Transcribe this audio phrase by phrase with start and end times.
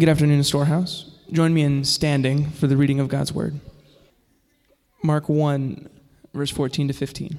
[0.00, 1.10] Good afternoon, Storehouse.
[1.30, 3.60] Join me in standing for the reading of God's Word.
[5.04, 5.90] Mark 1,
[6.32, 7.38] verse 14 to 15.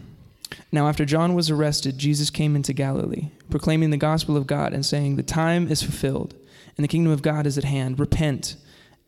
[0.71, 4.85] Now, after John was arrested, Jesus came into Galilee, proclaiming the gospel of God and
[4.85, 6.35] saying, The time is fulfilled,
[6.77, 7.97] and the kingdom of God is at hand.
[7.97, 8.57] Repent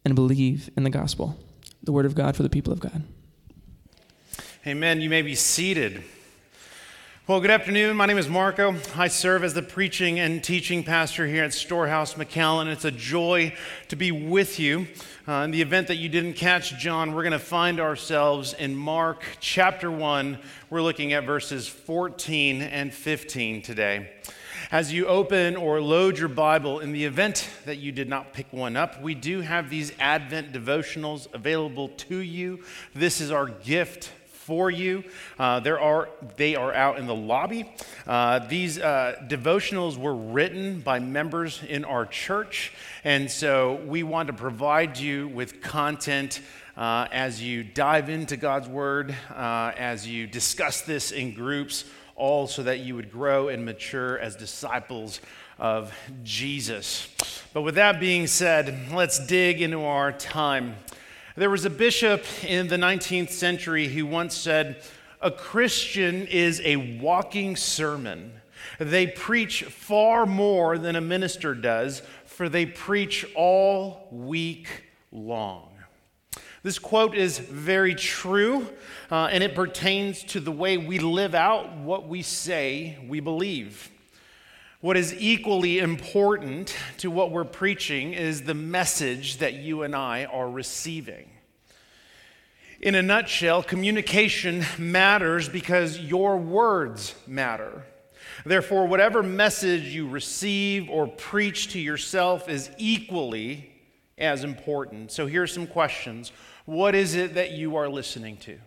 [0.04, 1.38] and believe in the gospel.
[1.84, 3.04] The word of God for the people of God.
[4.66, 5.00] Amen.
[5.00, 6.04] You may be seated.
[7.26, 7.96] Well, good afternoon.
[7.96, 8.76] My name is Marco.
[8.98, 12.68] I serve as the preaching and teaching pastor here at Storehouse McAllen.
[12.68, 13.56] It's a joy
[13.88, 14.88] to be with you.
[15.26, 18.76] Uh, in the event that you didn't catch John, we're going to find ourselves in
[18.76, 20.38] Mark chapter 1.
[20.70, 24.12] We're looking at verses 14 and 15 today.
[24.70, 28.52] As you open or load your Bible, in the event that you did not pick
[28.52, 32.66] one up, we do have these Advent devotionals available to you.
[32.94, 34.12] This is our gift
[34.46, 35.04] for you.
[35.40, 37.72] Uh, there are, they are out in the lobby.
[38.06, 42.74] Uh, these uh, devotionals were written by members in our church,
[43.04, 46.42] and so we want to provide you with content
[46.76, 52.48] uh, as you dive into God's Word, uh, as you discuss this in groups, all
[52.48, 55.22] so that you would grow and mature as disciples
[55.58, 57.08] of Jesus.
[57.54, 60.76] But with that being said, let's dig into our time.
[61.36, 64.84] There was a bishop in the 19th century who once said,
[65.20, 68.34] A Christian is a walking sermon.
[68.78, 74.68] They preach far more than a minister does, for they preach all week
[75.12, 75.72] long.
[76.62, 78.68] This quote is very true,
[79.10, 83.90] uh, and it pertains to the way we live out what we say we believe.
[84.84, 90.26] What is equally important to what we're preaching is the message that you and I
[90.26, 91.30] are receiving.
[92.82, 97.86] In a nutshell, communication matters because your words matter.
[98.46, 103.72] Therefore, whatever message you receive or preach to yourself is equally
[104.18, 105.14] as important.
[105.14, 106.34] So, here are some questions
[106.66, 108.60] What is it that you are listening to?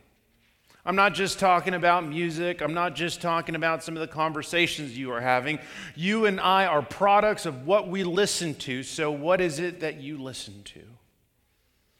[0.87, 2.63] I'm not just talking about music.
[2.63, 5.59] I'm not just talking about some of the conversations you are having.
[5.97, 8.85] You and I are products of what we listen to.
[8.85, 10.83] So, what is it that you listen to?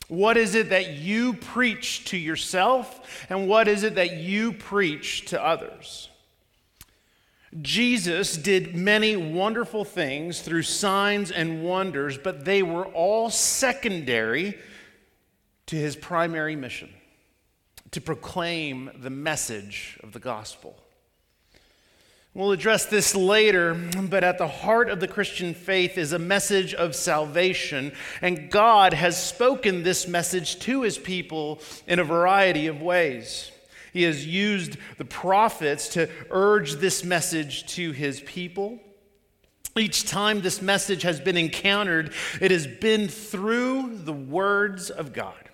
[0.07, 5.25] What is it that you preach to yourself, and what is it that you preach
[5.27, 6.09] to others?
[7.61, 14.57] Jesus did many wonderful things through signs and wonders, but they were all secondary
[15.67, 16.91] to his primary mission
[17.93, 20.77] to proclaim the message of the gospel.
[22.35, 26.75] We'll address this later, but at the heart of the Christian faith is a message
[26.75, 32.83] of salvation, and God has spoken this message to his people in a variety of
[32.83, 33.51] ways.
[33.95, 38.81] He has used the prophets to urge this message to his people.
[39.75, 45.46] Each time this message has been encountered, it has been through the words of God.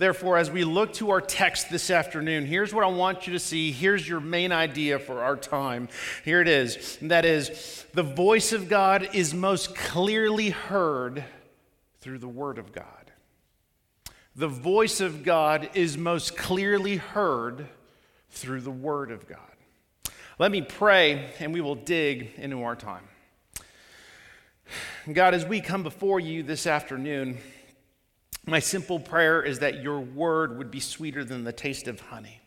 [0.00, 3.38] Therefore, as we look to our text this afternoon, here's what I want you to
[3.38, 3.70] see.
[3.70, 5.90] Here's your main idea for our time.
[6.24, 6.96] Here it is.
[7.02, 11.22] And that is, the voice of God is most clearly heard
[12.00, 13.12] through the Word of God.
[14.34, 17.68] The voice of God is most clearly heard
[18.30, 19.38] through the Word of God.
[20.38, 23.04] Let me pray and we will dig into our time.
[25.12, 27.36] God, as we come before you this afternoon,
[28.46, 32.40] my simple prayer is that your word would be sweeter than the taste of honey.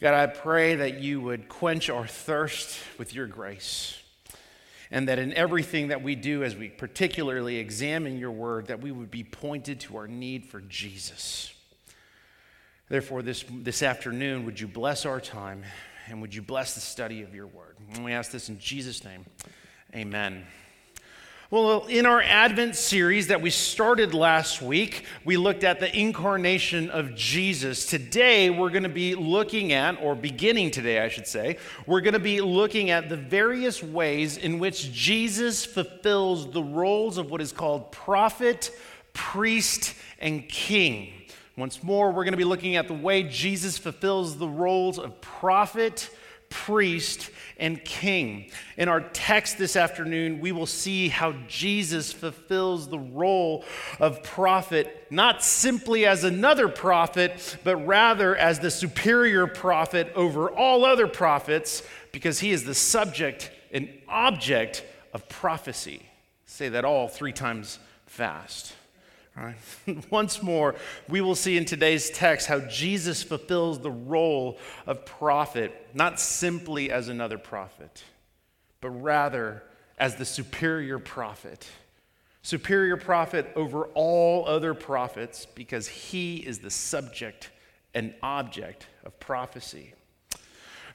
[0.00, 4.00] God, I pray that you would quench our thirst with your grace.
[4.90, 8.90] And that in everything that we do, as we particularly examine your word, that we
[8.90, 11.52] would be pointed to our need for Jesus.
[12.88, 15.62] Therefore, this, this afternoon, would you bless our time
[16.06, 17.76] and would you bless the study of your word?
[17.92, 19.26] And we ask this in Jesus' name.
[19.94, 20.46] Amen.
[21.50, 26.90] Well, in our Advent series that we started last week, we looked at the incarnation
[26.90, 27.86] of Jesus.
[27.86, 31.56] Today, we're going to be looking at, or beginning today, I should say,
[31.86, 37.16] we're going to be looking at the various ways in which Jesus fulfills the roles
[37.16, 38.70] of what is called prophet,
[39.14, 41.14] priest, and king.
[41.56, 45.18] Once more, we're going to be looking at the way Jesus fulfills the roles of
[45.22, 46.10] prophet,
[46.50, 48.50] priest, and king.
[48.76, 53.64] In our text this afternoon, we will see how Jesus fulfills the role
[53.98, 60.84] of prophet, not simply as another prophet, but rather as the superior prophet over all
[60.84, 66.02] other prophets, because he is the subject and object of prophecy.
[66.46, 68.72] Say that all three times fast.
[69.40, 69.56] Right.
[70.10, 70.74] Once more,
[71.08, 76.90] we will see in today's text how Jesus fulfills the role of prophet, not simply
[76.90, 78.02] as another prophet,
[78.80, 79.62] but rather
[79.96, 81.68] as the superior prophet
[82.48, 87.50] superior prophet over all other prophets because he is the subject
[87.92, 89.92] and object of prophecy.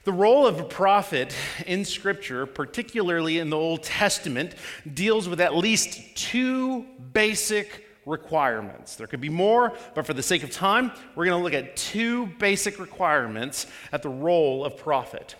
[0.02, 1.32] The role of a prophet
[1.64, 4.56] in Scripture, particularly in the Old Testament,
[4.92, 8.96] deals with at least two basic requirements.
[8.96, 11.76] There could be more, but for the sake of time, we're going to look at
[11.76, 15.36] two basic requirements at the role of prophet.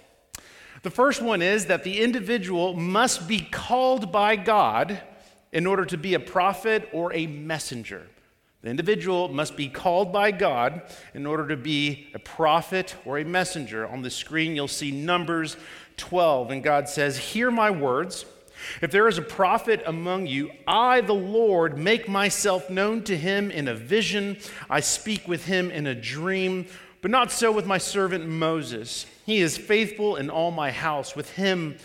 [0.82, 5.00] The first one is that the individual must be called by God
[5.52, 8.06] in order to be a prophet or a messenger.
[8.64, 10.82] The individual must be called by God
[11.12, 13.86] in order to be a prophet or a messenger.
[13.86, 15.58] On the screen, you'll see Numbers
[15.98, 18.24] 12, and God says, Hear my words.
[18.80, 23.50] If there is a prophet among you, I, the Lord, make myself known to him
[23.50, 24.38] in a vision.
[24.68, 26.66] I speak with him in a dream,
[27.02, 29.06] but not so with my servant Moses.
[29.26, 31.16] He is faithful in all my house.
[31.16, 31.76] With him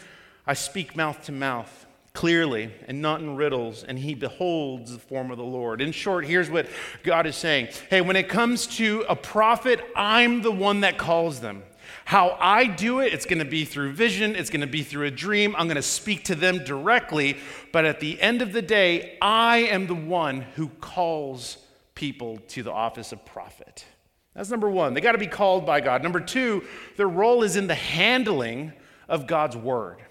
[0.46, 5.31] I speak mouth to mouth clearly and not in riddles, and he beholds the form
[5.31, 5.80] of the Lord.
[5.80, 6.68] In short, here's what
[7.04, 11.40] God is saying Hey, when it comes to a prophet, I'm the one that calls
[11.40, 11.64] them.
[12.10, 15.06] How I do it, it's going to be through vision, it's going to be through
[15.06, 15.56] a dream.
[15.56, 17.38] I'm going to speak to them directly,
[17.72, 21.60] but at the end of the day, I am the one who calls
[21.94, 23.86] people to the office of prophet.
[24.34, 24.96] That's number one.
[24.96, 26.02] They got to be called by God.
[26.02, 26.64] Number two,
[26.98, 28.74] their role is in the handling
[29.08, 30.02] of God's word.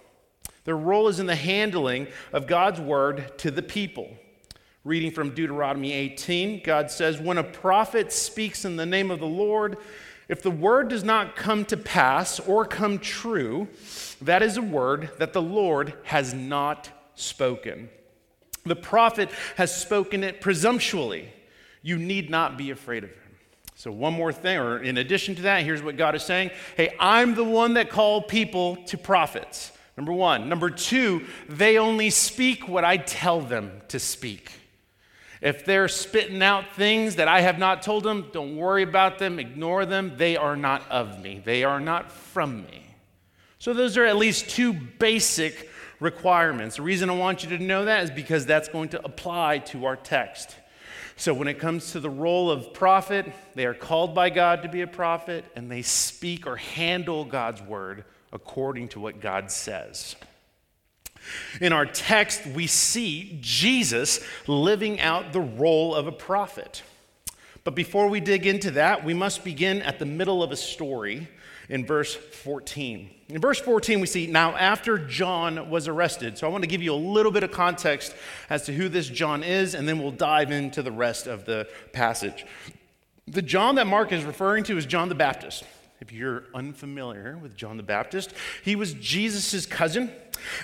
[0.62, 4.09] Their role is in the handling of God's word to the people.
[4.85, 9.27] Reading from Deuteronomy 18, God says, When a prophet speaks in the name of the
[9.27, 9.79] Lord,
[10.29, 13.69] if the word does not come to pass or come true,
[14.21, 17.89] that is a word that the Lord has not spoken.
[18.65, 21.31] The prophet has spoken it presumptuously.
[21.83, 23.19] You need not be afraid of him.
[23.75, 26.95] So, one more thing, or in addition to that, here's what God is saying Hey,
[26.99, 29.73] I'm the one that called people to prophets.
[29.97, 30.49] Number one.
[30.49, 34.53] Number two, they only speak what I tell them to speak.
[35.40, 39.38] If they're spitting out things that I have not told them, don't worry about them,
[39.38, 40.14] ignore them.
[40.17, 42.85] They are not of me, they are not from me.
[43.61, 45.69] So, those are at least two basic
[46.00, 46.76] requirements.
[46.76, 49.87] The reason I want you to know that is because that's going to apply to
[49.87, 50.56] our text.
[51.17, 54.69] So, when it comes to the role of prophet, they are called by God to
[54.69, 60.14] be a prophet and they speak or handle God's word according to what God says.
[61.61, 66.83] In our text, we see Jesus living out the role of a prophet.
[67.65, 71.29] But before we dig into that, we must begin at the middle of a story
[71.69, 73.11] in verse 14.
[73.29, 76.39] In verse 14, we see now after John was arrested.
[76.39, 78.15] So I want to give you a little bit of context
[78.49, 81.69] as to who this John is, and then we'll dive into the rest of the
[81.93, 82.47] passage.
[83.27, 85.65] The John that Mark is referring to is John the Baptist.
[86.00, 90.12] If you're unfamiliar with John the Baptist, he was Jesus' cousin,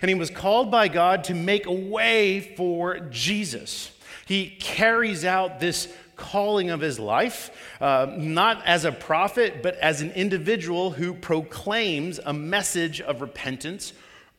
[0.01, 3.91] and he was called by God to make a way for Jesus.
[4.27, 7.51] He carries out this calling of his life,
[7.81, 13.93] uh, not as a prophet, but as an individual who proclaims a message of repentance,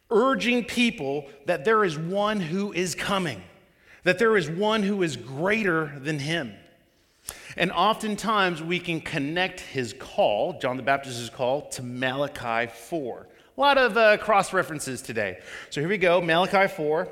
[0.09, 3.41] urging people that there is one who is coming,
[4.03, 6.53] that there is one who is greater than him.
[7.57, 13.27] And oftentimes we can connect his call, John the Baptist's call, to Malachi 4.
[13.57, 15.39] A lot of uh, cross references today.
[15.69, 17.07] So here we go Malachi 4.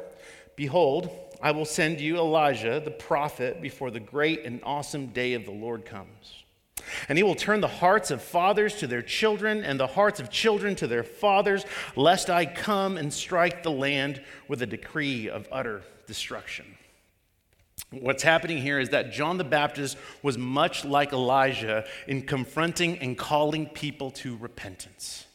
[0.58, 1.10] Behold,
[1.42, 5.52] I will send you Elijah, the prophet, before the great and awesome day of the
[5.52, 6.44] Lord comes.
[7.08, 10.30] And he will turn the hearts of fathers to their children, and the hearts of
[10.30, 15.48] children to their fathers, lest I come and strike the land with a decree of
[15.52, 16.66] utter destruction.
[17.92, 23.18] What's happening here is that John the Baptist was much like Elijah in confronting and
[23.18, 25.28] calling people to repentance.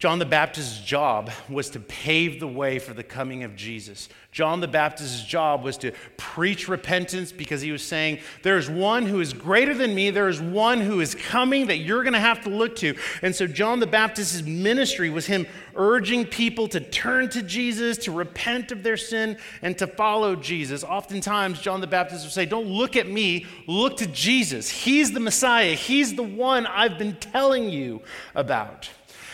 [0.00, 4.08] John the Baptist's job was to pave the way for the coming of Jesus.
[4.32, 9.04] John the Baptist's job was to preach repentance because he was saying, There is one
[9.04, 12.18] who is greater than me, there is one who is coming that you're going to
[12.18, 12.96] have to look to.
[13.20, 18.10] And so, John the Baptist's ministry was him urging people to turn to Jesus, to
[18.10, 20.82] repent of their sin, and to follow Jesus.
[20.82, 24.70] Oftentimes, John the Baptist would say, Don't look at me, look to Jesus.
[24.70, 28.00] He's the Messiah, He's the one I've been telling you
[28.34, 28.88] about.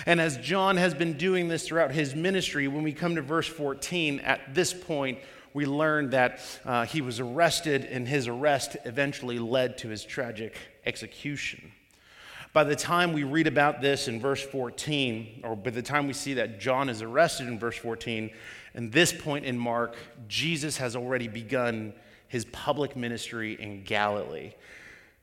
[0.07, 3.49] And as John has been doing this throughout his ministry, when we come to verse
[3.49, 5.19] 14, at this point,
[5.53, 10.57] we learn that uh, he was arrested, and his arrest eventually led to his tragic
[10.85, 11.73] execution.
[12.53, 16.13] By the time we read about this in verse 14, or by the time we
[16.13, 18.31] see that John is arrested in verse 14,
[18.75, 19.97] and this point in Mark,
[20.29, 21.93] Jesus has already begun
[22.29, 24.53] his public ministry in Galilee.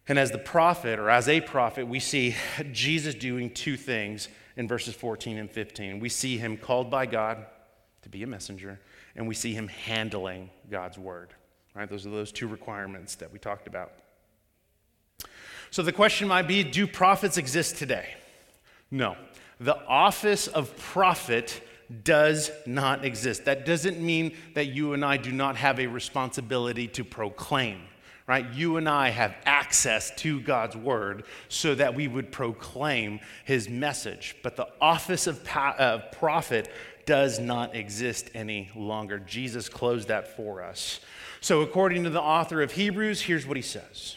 [0.10, 2.36] And as the prophet, or as a prophet, we see
[2.74, 6.00] Jesus doing two things in verses 14 and 15.
[6.00, 7.46] We see him called by God
[8.04, 8.80] to be a messenger,
[9.16, 11.30] and we see him handling God's word.
[11.76, 11.90] Right?
[11.90, 13.94] Those are those two requirements that we talked about.
[15.72, 18.14] So the question might be do prophets exist today?
[18.92, 19.18] No.
[19.60, 21.62] The office of prophet
[22.04, 23.46] does not exist.
[23.46, 27.82] That doesn't mean that you and I do not have a responsibility to proclaim,
[28.28, 28.46] right?
[28.54, 34.36] You and I have access to God's word so that we would proclaim his message.
[34.44, 36.70] But the office of pa- prophet
[37.06, 39.20] does not exist any longer.
[39.20, 41.00] Jesus closed that for us.
[41.42, 44.16] So, according to the author of Hebrews, here's what he says.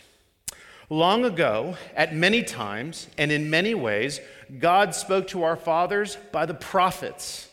[0.89, 4.21] Long ago, at many times and in many ways,
[4.61, 7.49] God spoke to our fathers by the prophets.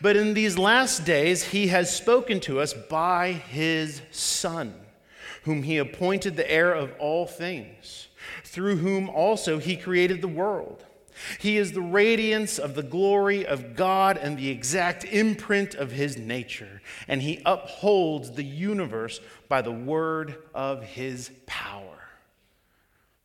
[0.00, 4.74] But in these last days, he has spoken to us by his Son,
[5.48, 8.08] whom he appointed the heir of all things,
[8.44, 10.84] through whom also he created the world.
[11.38, 16.18] He is the radiance of the glory of God and the exact imprint of his
[16.18, 21.96] nature, and he upholds the universe by the word of his power.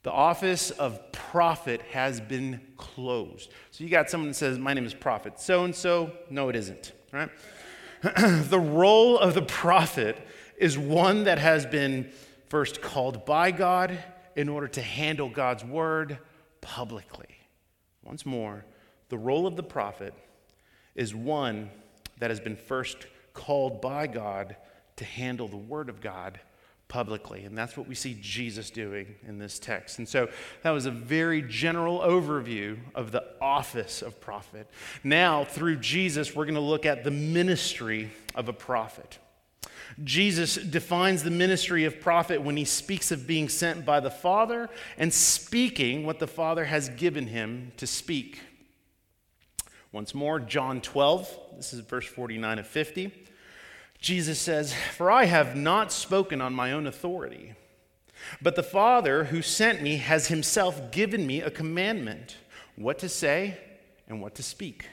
[0.03, 3.51] The office of prophet has been closed.
[3.71, 6.13] So you got someone that says, My name is prophet so and so.
[6.29, 7.29] No, it isn't, right?
[8.01, 10.17] the role of the prophet
[10.57, 12.11] is one that has been
[12.49, 13.97] first called by God
[14.35, 16.17] in order to handle God's word
[16.61, 17.37] publicly.
[18.03, 18.65] Once more,
[19.09, 20.13] the role of the prophet
[20.95, 21.69] is one
[22.19, 24.55] that has been first called by God
[24.97, 26.39] to handle the word of God
[26.87, 27.43] publicly.
[27.43, 29.97] And that's what we see Jesus doing in this text.
[29.97, 30.29] And so
[30.61, 34.69] that was a very general overview of the office of prophet.
[35.03, 39.17] Now, through Jesus, we're going to look at the ministry of a prophet.
[40.03, 44.69] Jesus defines the ministry of prophet when he speaks of being sent by the Father
[44.97, 48.41] and speaking what the Father has given him to speak.
[49.91, 53.11] Once more, John 12, this is verse 49 of 50.
[53.99, 57.53] Jesus says, For I have not spoken on my own authority,
[58.41, 62.37] but the Father who sent me has himself given me a commandment
[62.75, 63.57] what to say
[64.07, 64.87] and what to speak.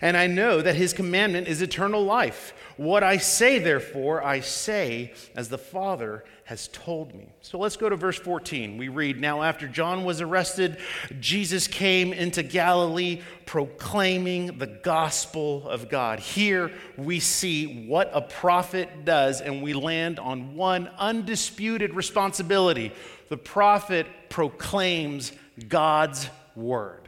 [0.00, 2.52] And I know that his commandment is eternal life.
[2.76, 7.28] What I say, therefore, I say as the Father has told me.
[7.42, 8.78] So let's go to verse 14.
[8.78, 10.78] We read Now, after John was arrested,
[11.18, 16.20] Jesus came into Galilee proclaiming the gospel of God.
[16.20, 22.92] Here we see what a prophet does, and we land on one undisputed responsibility
[23.28, 25.32] the prophet proclaims
[25.68, 27.07] God's word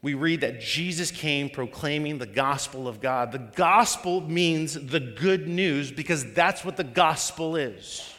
[0.00, 3.32] we read that Jesus came proclaiming the gospel of God.
[3.32, 8.14] The gospel means the good news because that's what the gospel is.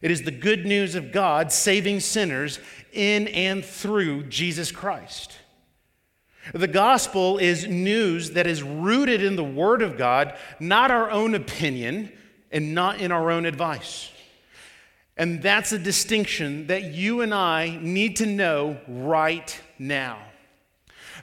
[0.00, 2.58] It is the good news of God saving sinners
[2.92, 5.38] in and through Jesus Christ.
[6.52, 11.36] The gospel is news that is rooted in the Word of God, not our own
[11.36, 12.10] opinion
[12.50, 14.10] and not in our own advice.
[15.16, 20.18] And that's a distinction that you and I need to know right now.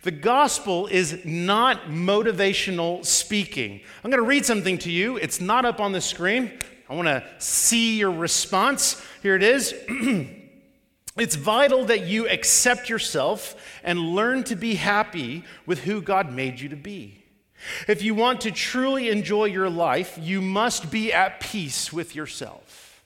[0.01, 3.81] The gospel is not motivational speaking.
[4.03, 5.17] I'm going to read something to you.
[5.17, 6.51] It's not up on the screen.
[6.89, 9.01] I want to see your response.
[9.21, 9.75] Here it is.
[11.17, 16.59] it's vital that you accept yourself and learn to be happy with who God made
[16.59, 17.25] you to be.
[17.87, 23.03] If you want to truly enjoy your life, you must be at peace with yourself.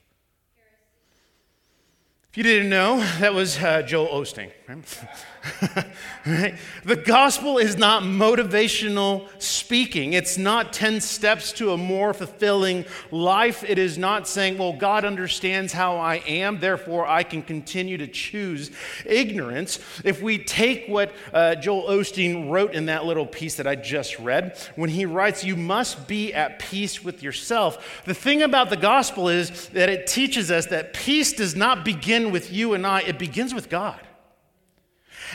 [2.29, 4.51] If you didn't know, that was uh, Joel Osteen.
[4.67, 4.99] Right?
[6.25, 6.55] right?
[6.85, 10.13] The gospel is not motivational speaking.
[10.13, 13.63] It's not 10 steps to a more fulfilling life.
[13.67, 18.07] It is not saying, well, God understands how I am, therefore I can continue to
[18.07, 18.71] choose
[19.05, 19.79] ignorance.
[20.05, 24.19] If we take what uh, Joel Osteen wrote in that little piece that I just
[24.19, 28.03] read, when he writes, you must be at peace with yourself.
[28.05, 32.31] The thing about the gospel is that it teaches us that peace does not begin
[32.31, 33.99] with you and I, it begins with God.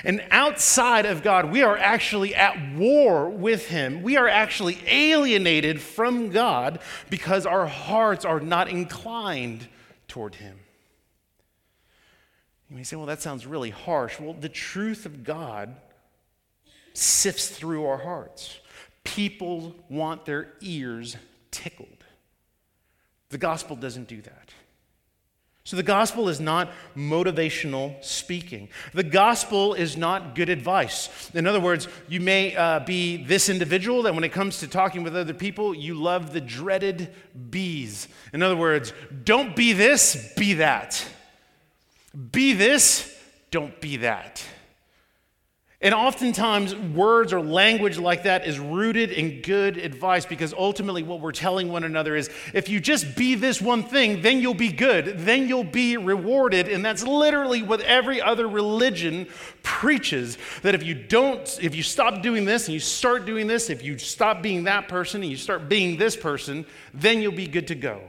[0.05, 4.03] And outside of God, we are actually at war with Him.
[4.03, 9.69] We are actually alienated from God because our hearts are not inclined
[10.07, 10.59] toward Him.
[12.71, 14.21] You may say, well, that sounds really harsh.
[14.21, 15.75] Well, the truth of God
[16.93, 18.59] sifts through our hearts.
[19.05, 21.17] People want their ears
[21.51, 22.05] tickled.
[23.31, 24.48] The gospel doesn't do that.
[25.69, 28.71] So the gospel is not motivational speaking.
[28.95, 31.31] The gospel is not good advice.
[31.35, 35.03] In other words, you may uh, be this individual that when it comes to talking
[35.03, 37.15] with other people, you love the dreaded
[37.51, 38.09] bees.
[38.33, 38.95] In other words,
[39.25, 41.07] don't be this, be that.
[42.33, 43.15] Be this,
[43.51, 44.43] don't be that.
[45.81, 51.21] And oftentimes, words or language like that is rooted in good advice because ultimately, what
[51.21, 54.73] we're telling one another is if you just be this one thing, then you'll be
[54.73, 56.67] good, then you'll be rewarded.
[56.67, 59.29] And that's literally what every other religion
[59.63, 63.71] preaches that if you don't, if you stop doing this and you start doing this,
[63.71, 67.47] if you stop being that person and you start being this person, then you'll be
[67.47, 68.01] good to go.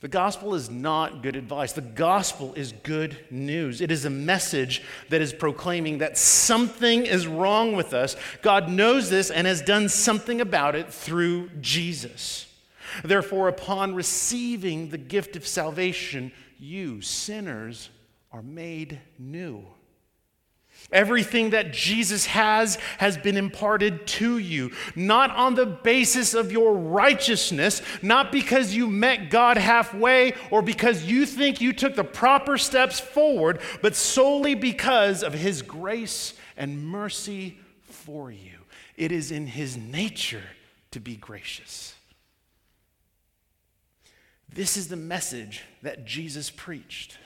[0.00, 1.72] The gospel is not good advice.
[1.72, 3.82] The gospel is good news.
[3.82, 8.16] It is a message that is proclaiming that something is wrong with us.
[8.40, 12.46] God knows this and has done something about it through Jesus.
[13.04, 17.90] Therefore, upon receiving the gift of salvation, you, sinners,
[18.32, 19.66] are made new.
[20.92, 26.74] Everything that Jesus has has been imparted to you, not on the basis of your
[26.74, 32.58] righteousness, not because you met God halfway or because you think you took the proper
[32.58, 38.58] steps forward, but solely because of His grace and mercy for you.
[38.96, 40.42] It is in His nature
[40.90, 41.94] to be gracious.
[44.52, 47.18] This is the message that Jesus preached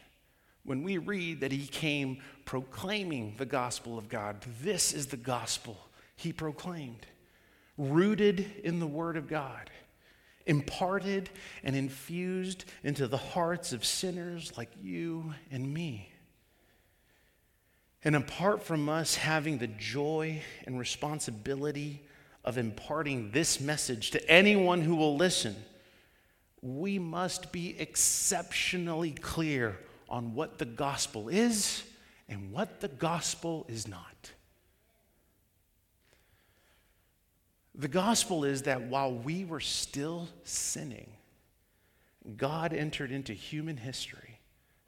[0.65, 5.79] when we read that he came proclaiming the gospel of God, this is the gospel
[6.17, 7.07] he proclaimed,
[7.77, 9.71] rooted in the word of God,
[10.47, 11.31] imparted
[11.63, 16.11] and infused into the hearts of sinners like you and me.
[18.05, 22.03] And apart from us having the joy and responsibility
[22.45, 25.57] of imparting this message to anyone who will listen,
[26.61, 29.79] we must be exceptionally clear
[30.11, 31.83] on what the gospel is
[32.29, 34.33] and what the gospel is not.
[37.75, 41.11] The gospel is that while we were still sinning,
[42.37, 44.39] God entered into human history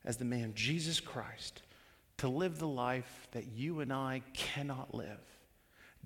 [0.05, 1.63] as the man Jesus Christ
[2.19, 5.21] to live the life that you and I cannot live,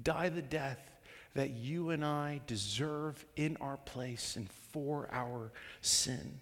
[0.02, 0.80] die the death
[1.34, 6.40] that you and I deserve in our place and for our sin.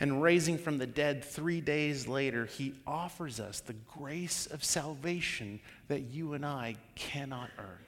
[0.00, 5.60] And raising from the dead three days later, he offers us the grace of salvation
[5.88, 7.78] that you and I cannot earn.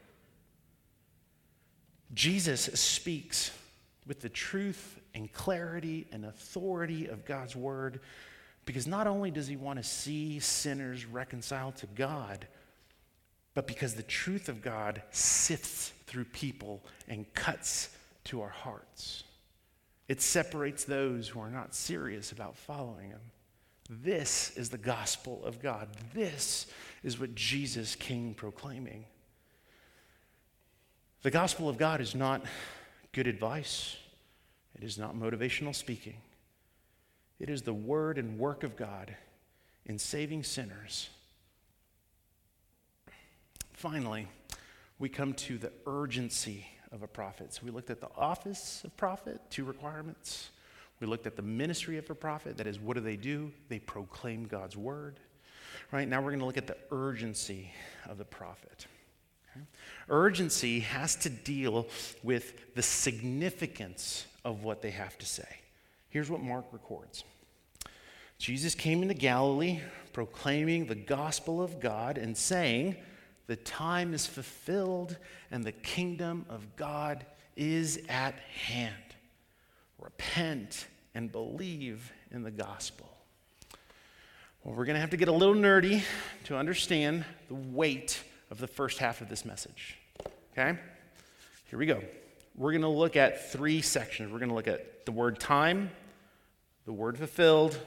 [2.12, 3.50] Jesus speaks
[4.06, 8.00] with the truth and clarity and authority of God's word
[8.66, 12.46] because not only does he want to see sinners reconciled to God,
[13.54, 17.90] but because the truth of God sifts through people and cuts
[18.24, 19.24] to our hearts.
[20.08, 23.20] It separates those who are not serious about following Him.
[23.88, 25.88] This is the gospel of God.
[26.14, 26.66] This
[27.02, 29.04] is what Jesus came proclaiming.
[31.22, 32.42] The gospel of God is not
[33.12, 33.96] good advice,
[34.74, 36.16] it is not motivational speaking.
[37.40, 39.14] It is the word and work of God
[39.86, 41.08] in saving sinners.
[43.72, 44.28] Finally,
[44.98, 47.52] we come to the urgency of a prophet.
[47.52, 50.50] So we looked at the office of prophet, two requirements.
[51.00, 53.52] We looked at the ministry of a prophet, that is, what do they do?
[53.68, 55.18] They proclaim God's word.
[55.90, 57.72] Right now, we're going to look at the urgency
[58.08, 58.86] of the prophet.
[59.50, 59.66] Okay?
[60.08, 61.88] Urgency has to deal
[62.22, 65.48] with the significance of what they have to say.
[66.10, 67.24] Here's what Mark records
[68.38, 69.80] Jesus came into Galilee
[70.12, 72.96] proclaiming the gospel of God and saying,
[73.46, 75.16] the time is fulfilled
[75.50, 77.26] and the kingdom of God
[77.56, 78.34] is at
[78.68, 78.94] hand.
[79.98, 83.08] Repent and believe in the gospel.
[84.62, 86.02] Well, we're going to have to get a little nerdy
[86.44, 89.98] to understand the weight of the first half of this message.
[90.52, 90.78] Okay?
[91.66, 92.02] Here we go.
[92.56, 94.32] We're going to look at three sections.
[94.32, 95.90] We're going to look at the word time,
[96.86, 97.78] the word fulfilled,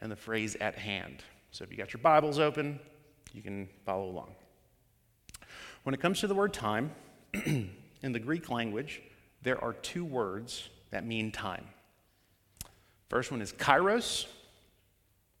[0.00, 1.22] and the phrase at hand.
[1.52, 2.80] So if you got your Bibles open,
[3.32, 4.34] you can follow along.
[5.82, 6.92] When it comes to the word time,
[7.34, 9.02] in the Greek language,
[9.42, 11.66] there are two words that mean time.
[13.08, 14.26] First one is kairos,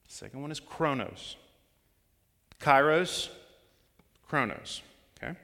[0.08, 1.36] second one is chronos.
[2.60, 3.28] Kairos,
[4.28, 4.82] chronos,
[5.16, 5.36] okay?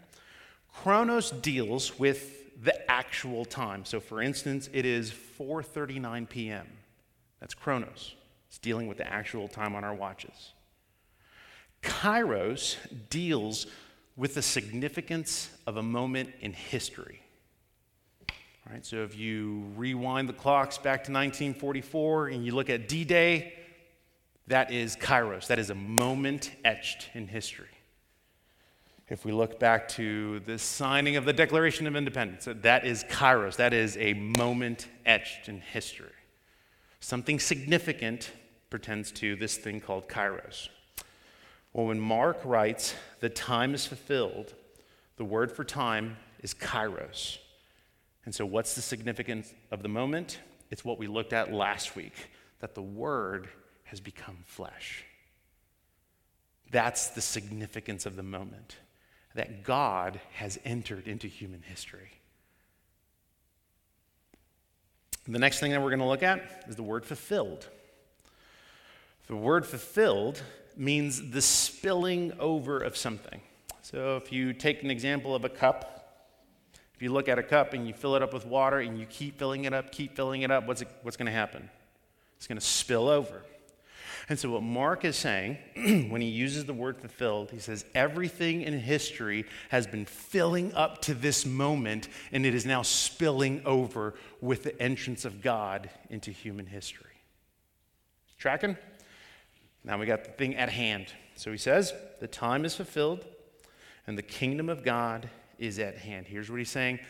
[0.72, 3.84] Chronos deals with the actual time.
[3.84, 6.66] So for instance, it is 4:39 p.m.
[7.40, 8.14] That's chronos.
[8.48, 10.52] It's dealing with the actual time on our watches.
[11.82, 12.76] Kairos
[13.10, 13.66] deals
[14.18, 17.22] with the significance of a moment in history.
[18.66, 22.88] All right, so if you rewind the clocks back to 1944 and you look at
[22.88, 23.54] D Day,
[24.48, 25.46] that is Kairos.
[25.46, 27.68] That is a moment etched in history.
[29.08, 33.56] If we look back to the signing of the Declaration of Independence, that is Kairos.
[33.56, 36.10] That is a moment etched in history.
[37.00, 38.32] Something significant
[38.68, 40.68] pertains to this thing called Kairos.
[41.72, 44.54] Well, when Mark writes, the time is fulfilled,
[45.16, 47.38] the word for time is kairos.
[48.24, 50.38] And so, what's the significance of the moment?
[50.70, 52.14] It's what we looked at last week
[52.60, 53.48] that the word
[53.84, 55.04] has become flesh.
[56.70, 58.76] That's the significance of the moment,
[59.34, 62.10] that God has entered into human history.
[65.26, 67.68] The next thing that we're going to look at is the word fulfilled.
[69.26, 70.42] The word fulfilled
[70.78, 73.40] means the spilling over of something.
[73.82, 75.98] So if you take an example of a cup,
[76.94, 79.06] if you look at a cup and you fill it up with water and you
[79.06, 81.70] keep filling it up, keep filling it up, what's, what's going to happen?
[82.36, 83.42] It's going to spill over.
[84.28, 85.56] And so, what Mark is saying
[86.10, 91.00] when he uses the word fulfilled, he says, everything in history has been filling up
[91.02, 96.30] to this moment, and it is now spilling over with the entrance of God into
[96.30, 97.06] human history.
[98.38, 98.76] Tracking?
[99.88, 101.06] Now we got the thing at hand.
[101.34, 103.24] So he says, the time is fulfilled,
[104.06, 106.26] and the kingdom of God is at hand.
[106.28, 107.00] Here's what he's saying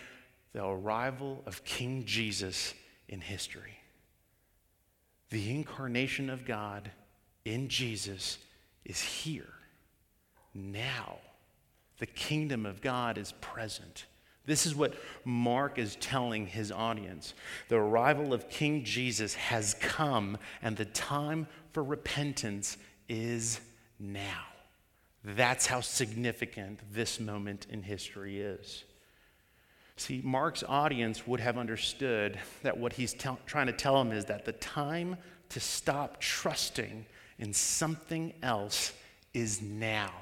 [0.53, 2.75] the arrival of King Jesus
[3.09, 3.79] in history.
[5.31, 6.91] The incarnation of God
[7.45, 8.39] in Jesus
[8.85, 9.53] is here,
[10.55, 11.19] now.
[11.99, 14.07] The kingdom of God is present.
[14.47, 17.35] This is what Mark is telling his audience.
[17.69, 22.77] The arrival of King Jesus has come, and the time for repentance
[23.09, 23.61] is
[23.99, 24.45] now.
[25.25, 28.85] That's how significant this moment in history is.
[29.97, 34.27] See, Mark's audience would have understood that what he's te- trying to tell them is
[34.27, 35.17] that the time
[35.49, 37.05] to stop trusting
[37.39, 38.93] in something else
[39.35, 40.13] is now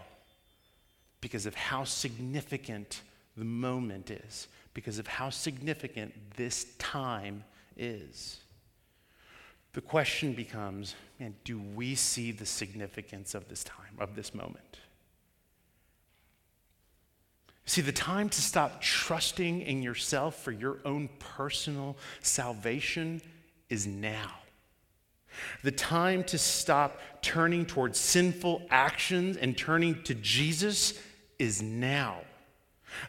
[1.21, 3.03] because of how significant
[3.37, 7.45] the moment is, because of how significant this time
[7.77, 8.41] is.
[9.77, 14.79] The question becomes man, do we see the significance of this time, of this moment?
[17.67, 23.21] See, the time to stop trusting in yourself for your own personal salvation
[23.69, 24.31] is now.
[25.62, 30.99] The time to stop turning towards sinful actions and turning to Jesus
[31.39, 32.21] is now.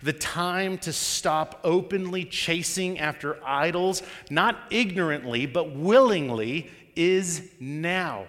[0.02, 8.26] The time to stop openly chasing after idols, not ignorantly, but willingly, is now.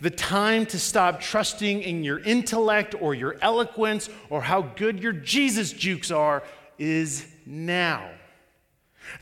[0.00, 5.12] The time to stop trusting in your intellect or your eloquence or how good your
[5.12, 6.42] Jesus jukes are
[6.78, 8.10] is now.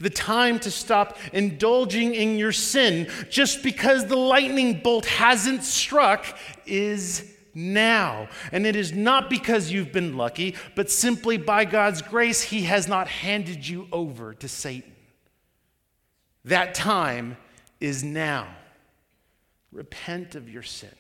[0.01, 6.25] The time to stop indulging in your sin just because the lightning bolt hasn't struck
[6.67, 8.29] is now.
[8.51, 12.89] And it is not because you've been lucky, but simply by God's grace, He has
[12.89, 14.93] not handed you over to Satan.
[16.45, 17.37] That time
[17.81, 18.49] is now.
[19.71, 20.91] Repent of your sin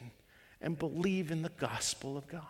[0.61, 2.43] and believe in the gospel of God.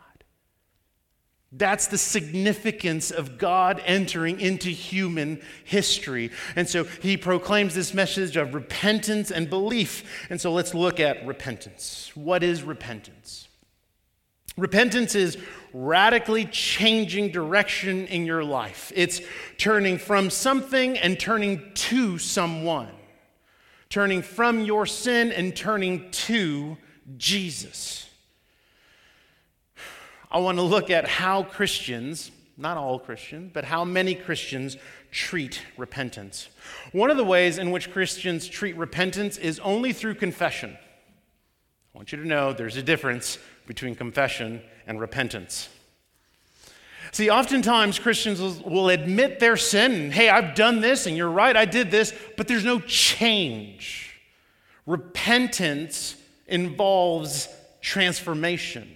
[1.54, 6.30] That's the significance of God entering into human history.
[6.56, 10.26] And so he proclaims this message of repentance and belief.
[10.30, 12.10] And so let's look at repentance.
[12.14, 13.48] What is repentance?
[14.56, 15.38] Repentance is
[15.72, 18.92] radically changing direction in your life.
[18.94, 19.20] It's
[19.56, 22.90] turning from something and turning to someone,
[23.88, 26.76] turning from your sin and turning to
[27.16, 28.10] Jesus.
[30.30, 34.76] I want to look at how Christians, not all Christians, but how many Christians
[35.10, 36.48] treat repentance.
[36.92, 40.76] One of the ways in which Christians treat repentance is only through confession.
[41.94, 45.68] I want you to know there's a difference between confession and repentance.
[47.12, 50.10] See, oftentimes Christians will admit their sin.
[50.10, 54.18] Hey, I've done this, and you're right, I did this, but there's no change.
[54.86, 57.48] Repentance involves
[57.82, 58.88] transformation.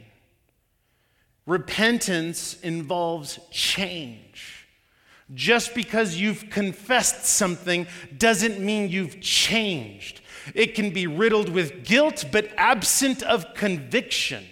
[1.47, 4.67] Repentance involves change.
[5.35, 10.21] Just because you've confessed something doesn't mean you've changed.
[10.55, 14.45] It can be riddled with guilt, but absent of conviction.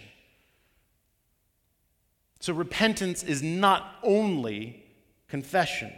[2.45, 4.85] So, repentance is not only
[5.29, 5.91] confession.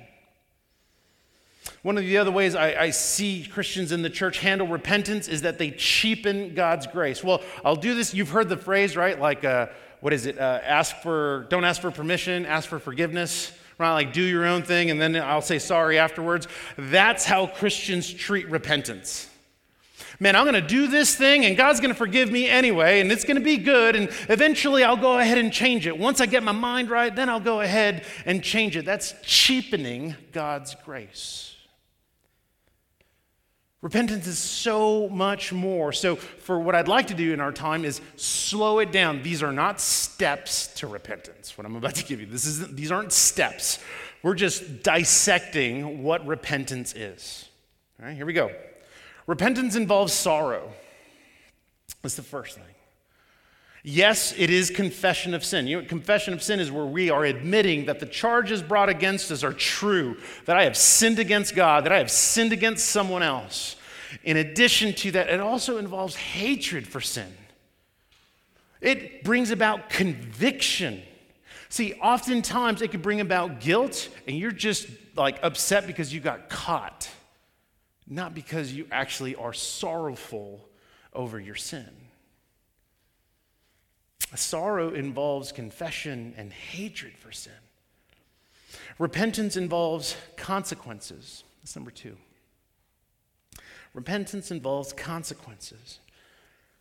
[1.83, 5.43] One of the other ways I, I, see Christians in the church handle repentance is
[5.43, 7.25] that they cheapen God's grace.
[7.25, 8.15] Well, I'll do this.
[8.15, 9.19] You've heard the phrase, right?
[9.19, 9.67] Like, uh,
[9.99, 10.39] what is it?
[10.39, 13.51] Uh, ask for, don't ask for permission, ask for forgiveness.
[13.77, 13.95] Right?
[13.95, 16.47] Like, do your own thing, and then I'll say sorry afterwards.
[16.79, 19.29] That's how Christians treat repentance.
[20.19, 23.13] Man, I'm going to do this thing, and God's going to forgive me anyway, and
[23.13, 25.99] it's going to be good, and eventually I'll go ahead and change it.
[25.99, 28.87] Once I get my mind right, then I'll go ahead and change it.
[28.87, 31.55] That's cheapening God's grace.
[33.83, 35.93] Repentance is so much more.
[35.93, 39.23] So, for what I'd like to do in our time is slow it down.
[39.23, 41.59] These are not steps to repentance.
[41.59, 43.79] What I'm about to give you, this is these aren't steps.
[44.23, 47.49] We're just dissecting what repentance is.
[48.01, 48.51] All right, here we go.
[49.27, 50.73] Repentance involves sorrow.
[52.03, 52.65] That's the first thing.
[53.89, 55.69] Yes, it is confession of sin.
[55.69, 59.31] You know, confession of sin is where we are admitting that the charges brought against
[59.31, 63.23] us are true, that I have sinned against God, that I have sinned against someone
[63.23, 63.77] else.
[64.25, 67.33] In addition to that, it also involves hatred for sin.
[68.81, 71.03] It brings about conviction.
[71.69, 76.49] See, oftentimes it can bring about guilt, and you're just like upset because you got
[76.49, 77.09] caught,
[78.07, 80.69] not because you actually are sorrowful
[81.13, 81.89] over your sin.
[84.35, 87.53] Sorrow involves confession and hatred for sin.
[88.99, 91.45] Repentance involves consequences.
[91.63, 92.17] That's number two.
[93.95, 96.01] Repentance involves consequences.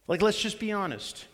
[0.08, 1.28] Like, let's just be honest.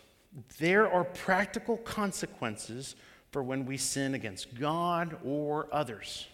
[0.58, 2.94] There are practical consequences
[3.30, 6.26] for when we sin against God or others.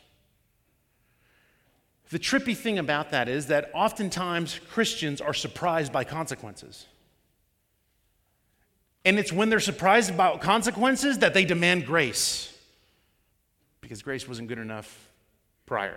[2.11, 6.87] The trippy thing about that is that oftentimes Christians are surprised by consequences.
[9.05, 12.55] And it's when they're surprised about consequences that they demand grace
[13.81, 15.09] because grace wasn't good enough
[15.67, 15.97] prior.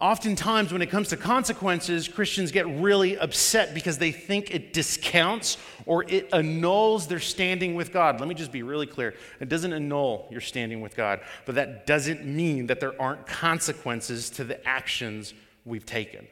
[0.00, 5.58] Oftentimes, when it comes to consequences, Christians get really upset because they think it discounts
[5.84, 8.18] or it annuls their standing with God.
[8.18, 9.14] Let me just be really clear.
[9.40, 14.30] It doesn't annul your standing with God, but that doesn't mean that there aren't consequences
[14.30, 15.34] to the actions
[15.66, 16.26] we've taken.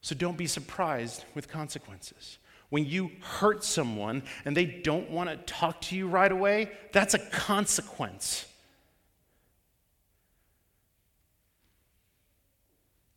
[0.00, 2.38] So don't be surprised with consequences.
[2.70, 7.14] When you hurt someone and they don't want to talk to you right away, that's
[7.14, 8.46] a consequence.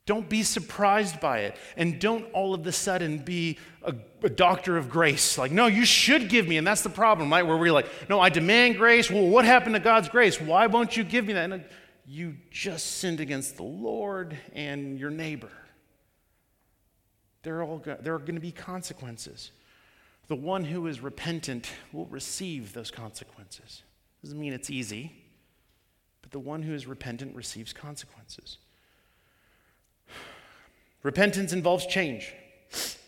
[0.06, 1.58] Don't be surprised by it.
[1.76, 5.38] And don't all of a sudden be a, a, doctor of grace.
[5.38, 6.58] Like, no, you should give me.
[6.58, 7.46] And that's the problem, right?
[7.46, 9.10] Where we're like, no, I demand grace.
[9.10, 10.39] Well, what happened to God's grace?
[10.39, 11.52] Why won't you give me that?
[11.52, 11.65] And
[12.06, 15.52] you just sinned against the Lord and your neighbor.
[17.41, 19.52] There are, there are going to be consequences.
[20.28, 23.84] The one who is repentant will receive those consequences.
[24.24, 25.12] Doesn't mean it's easy,
[26.22, 28.58] but the one who is repentant receives consequences.
[31.06, 32.34] Repentance involves change.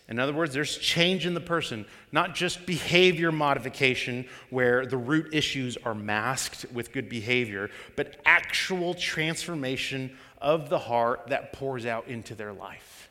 [0.08, 5.34] In other words, there's change in the person, not just behavior modification where the root
[5.34, 12.08] issues are masked with good behavior, but actual transformation of the heart that pours out
[12.08, 13.10] into their life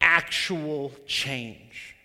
[0.00, 1.95] actual change.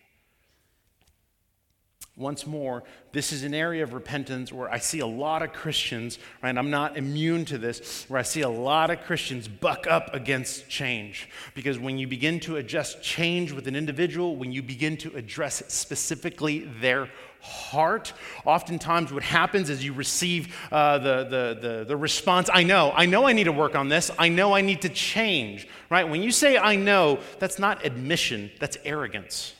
[2.17, 6.19] Once more, this is an area of repentance where I see a lot of Christians,
[6.43, 6.56] right?
[6.58, 10.67] I'm not immune to this, where I see a lot of Christians buck up against
[10.67, 11.30] change.
[11.56, 15.63] Because when you begin to adjust change with an individual, when you begin to address
[15.69, 18.12] specifically their heart,
[18.45, 23.06] oftentimes what happens is you receive uh, the, the, the, the response, I know, I
[23.06, 26.08] know I need to work on this, I know I need to change, right?
[26.08, 29.54] When you say I know, that's not admission, that's arrogance.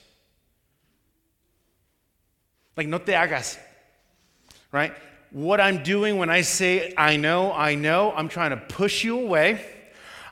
[2.82, 3.60] Like, no te hagas,
[4.72, 4.92] right?
[5.30, 9.20] What I'm doing when I say I know, I know, I'm trying to push you
[9.20, 9.64] away.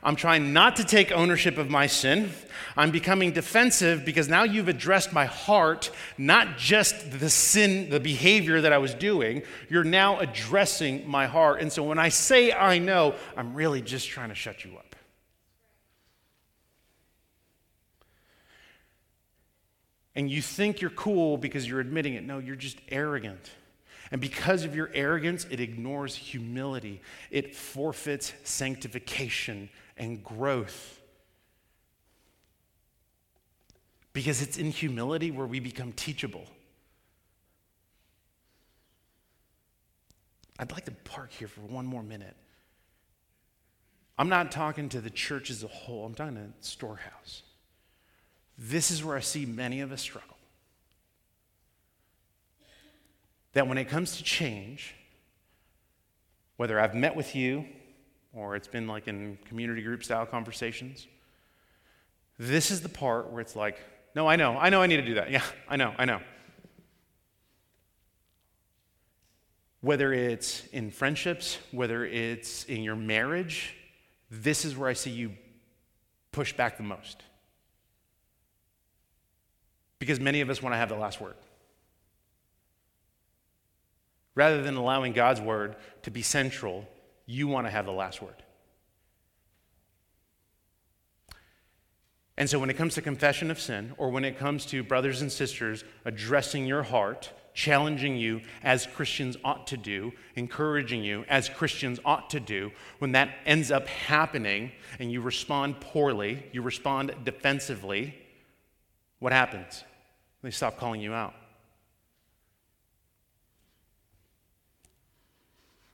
[0.02, 2.32] I'm trying not to take ownership of my sin.
[2.76, 8.60] I'm becoming defensive because now you've addressed my heart, not just the sin, the behavior
[8.62, 9.42] that I was doing.
[9.68, 11.60] You're now addressing my heart.
[11.60, 14.89] And so when I say I know, I'm really just trying to shut you up.
[20.14, 22.24] And you think you're cool because you're admitting it.
[22.24, 23.50] No, you're just arrogant.
[24.10, 31.00] And because of your arrogance, it ignores humility, it forfeits sanctification and growth.
[34.12, 36.44] Because it's in humility where we become teachable.
[40.58, 42.36] I'd like to park here for one more minute.
[44.18, 47.42] I'm not talking to the church as a whole, I'm talking to storehouse.
[48.62, 50.36] This is where I see many of us struggle.
[53.54, 54.94] That when it comes to change,
[56.58, 57.64] whether I've met with you
[58.34, 61.06] or it's been like in community group style conversations,
[62.38, 63.78] this is the part where it's like,
[64.14, 65.30] no, I know, I know I need to do that.
[65.30, 66.20] Yeah, I know, I know.
[69.80, 73.74] Whether it's in friendships, whether it's in your marriage,
[74.30, 75.32] this is where I see you
[76.30, 77.22] push back the most
[80.00, 81.36] because many of us want to have the last word.
[84.34, 86.88] Rather than allowing God's word to be central,
[87.26, 88.42] you want to have the last word.
[92.36, 95.20] And so, when it comes to confession of sin, or when it comes to brothers
[95.20, 101.50] and sisters addressing your heart, challenging you as Christians ought to do, encouraging you as
[101.50, 107.14] Christians ought to do, when that ends up happening and you respond poorly, you respond
[107.24, 108.14] defensively,
[109.18, 109.84] what happens?
[110.42, 111.34] They stop calling you out.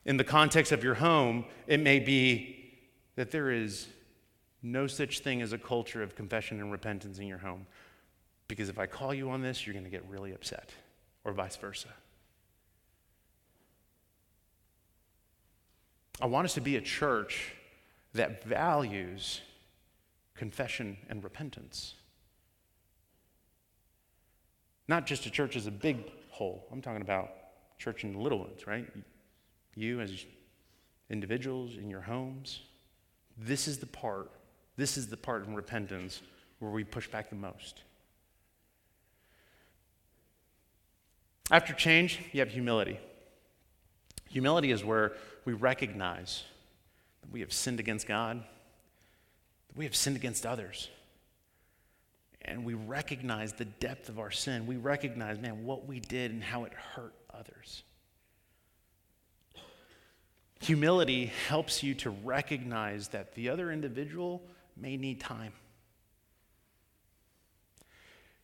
[0.05, 2.75] In the context of your home, it may be
[3.17, 3.89] that there is
[4.63, 7.67] no such thing as a culture of confession and repentance in your home.
[8.47, 10.71] Because if I call you on this, you're going to get really upset,
[11.25, 11.89] or vice versa.
[16.21, 17.53] I want us to be a church
[18.15, 19.41] that values
[20.35, 21.95] confession and repentance.
[24.89, 26.67] Not just a church as a big whole.
[26.71, 27.31] I'm talking about
[27.79, 28.87] church in the little ones, right?
[29.75, 30.25] You as
[31.11, 32.61] individuals in your homes.
[33.37, 34.31] This is the part
[34.77, 36.21] this is the part in repentance
[36.59, 37.83] where we push back the most.
[41.51, 42.99] After change, you have humility.
[44.29, 45.13] Humility is where
[45.45, 46.43] we recognize
[47.23, 48.43] that we have sinned against God,
[49.69, 50.89] that we have sinned against others.
[52.47, 54.67] And we recognize the depth of our sin.
[54.67, 57.83] We recognize, man, what we did and how it hurt others.
[60.61, 64.43] Humility helps you to recognize that the other individual
[64.77, 65.53] may need time.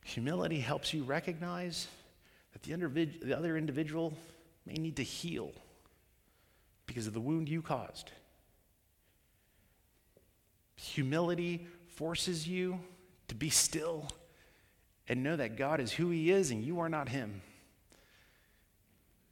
[0.04, 1.86] Humility helps you recognize
[2.52, 2.74] that the,
[3.22, 4.12] the other individual
[4.66, 5.52] may need to heal
[6.86, 8.10] because of the wound you caused.
[10.76, 12.80] Humility forces you
[13.32, 14.08] to be still
[15.08, 17.40] and know that God is who He is and you are not Him.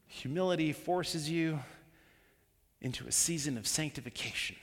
[0.07, 1.61] Humility forces you
[2.81, 4.57] into a season of sanctification.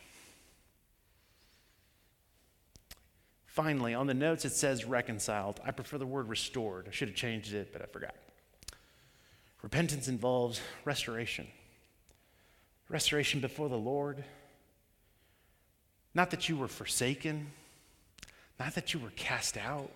[3.45, 5.59] Finally, on the notes it says reconciled.
[5.63, 6.87] I prefer the word restored.
[6.87, 8.15] I should have changed it, but I forgot.
[9.61, 11.47] Repentance involves restoration.
[12.89, 14.23] Restoration before the Lord.
[16.15, 17.51] Not that you were forsaken,
[18.59, 19.91] not that you were cast out,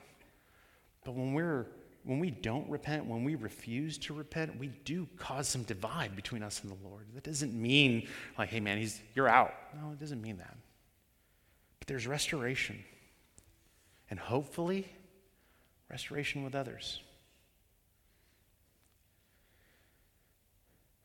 [1.04, 1.65] but when we're
[2.04, 6.41] when we don't repent, when we refuse to repent, we do cause some divide between
[6.41, 7.06] us and the Lord.
[7.13, 8.08] That doesn't mean
[8.39, 9.54] like, hey man, he's you're out.
[9.80, 10.56] No, it doesn't mean that.
[11.80, 12.84] But there's restoration
[14.10, 14.88] and hopefully
[15.89, 17.02] restoration with others.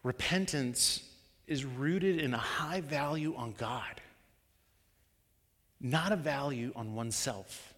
[0.02, 1.02] Repentance
[1.46, 4.00] is rooted in a high value on God,
[5.80, 7.74] not a value on oneself.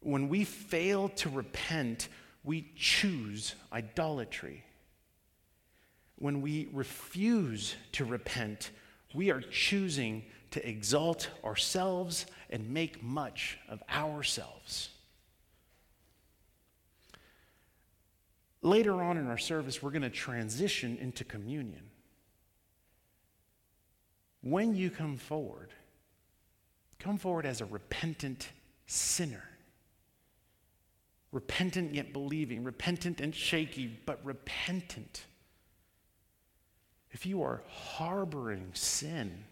[0.00, 2.08] When we fail to repent,
[2.42, 4.64] we choose idolatry.
[6.16, 8.70] When we refuse to repent,
[9.14, 14.90] we are choosing to exalt ourselves and make much of ourselves.
[18.62, 21.89] Later on in our service, we're going to transition into communion.
[24.42, 25.70] When you come forward,
[26.98, 28.48] come forward as a repentant
[28.86, 29.44] sinner.
[31.32, 35.26] Repentant yet believing, repentant and shaky, but repentant.
[37.12, 39.44] If you are harboring sin,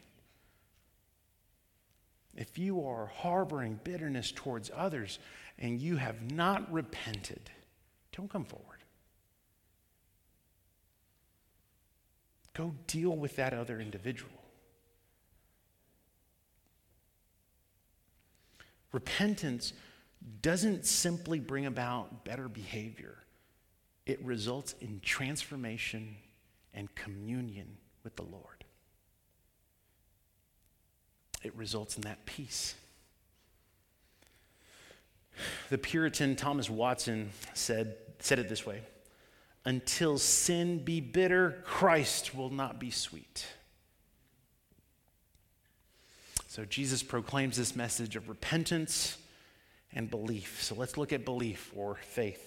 [2.36, 5.18] if you are harboring bitterness towards others
[5.58, 7.50] and you have not repented,
[8.12, 8.78] don't come forward.
[12.54, 14.37] Go deal with that other individual.
[18.92, 19.72] Repentance
[20.42, 23.16] doesn't simply bring about better behavior,
[24.06, 26.16] it results in transformation
[26.74, 28.64] and communion with the Lord
[31.42, 32.74] it results in that peace.
[35.70, 38.82] The Puritan Thomas Watson said, said it this way
[39.64, 43.46] Until sin be bitter, Christ will not be sweet.
[46.50, 49.18] So Jesus proclaims this message of repentance
[49.92, 50.62] and belief.
[50.62, 52.42] So let's look at belief or faith.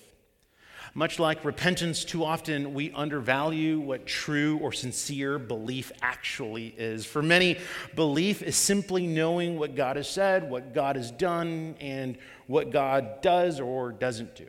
[0.96, 7.06] Much like repentance, too often we undervalue what true or sincere belief actually is.
[7.06, 7.60] For many,
[7.94, 13.22] belief is simply knowing what God has said, what God has done, and what God
[13.22, 14.48] does or doesn't do.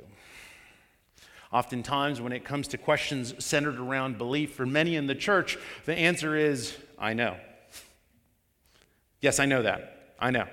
[1.53, 5.95] Oftentimes, when it comes to questions centered around belief, for many in the church, the
[5.95, 7.37] answer is, I know.
[9.23, 10.15] Yes, I know that.
[10.19, 10.47] I know.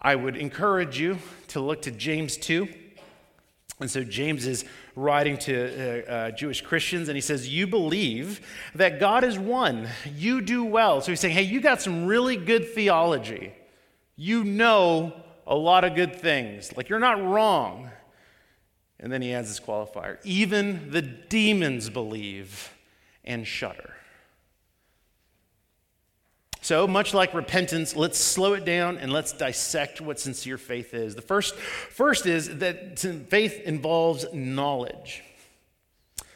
[0.00, 1.18] I would encourage you
[1.48, 2.68] to look to James 2
[3.80, 4.64] And so James is
[4.94, 5.54] writing to
[6.08, 8.40] uh, uh, Jewish Christians, and he says, You believe
[8.76, 9.88] that God is one.
[10.14, 11.00] You do well.
[11.00, 13.52] So he's saying, Hey, you got some really good theology.
[14.16, 15.12] You know
[15.46, 16.74] a lot of good things.
[16.76, 17.90] Like, you're not wrong.
[19.00, 22.72] And then he adds this qualifier even the demons believe
[23.24, 23.94] and shudder.
[26.64, 31.14] So, much like repentance, let's slow it down and let's dissect what sincere faith is.
[31.14, 32.98] The first, first is that
[33.28, 35.22] faith involves knowledge